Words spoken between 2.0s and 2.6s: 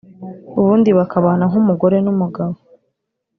n’umugabo